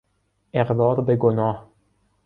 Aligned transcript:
اقرار 0.53 1.01
به 1.01 1.15
گناه 1.15 1.67